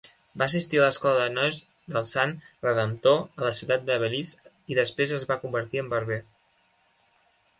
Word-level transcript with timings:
Va 0.41 0.45
assistir 0.51 0.77
a 0.79 0.83
l'escola 0.85 1.19
de 1.23 1.33
nois 1.33 1.57
del 1.95 2.05
Sant 2.11 2.31
Redemptor 2.67 3.19
a 3.43 3.45
la 3.47 3.51
ciutat 3.59 3.85
de 3.89 3.99
Belize 4.05 4.51
i 4.75 4.79
després 4.81 5.13
es 5.21 5.27
va 5.33 5.39
convertir 5.45 5.83
en 5.83 5.93
barber. 5.95 6.19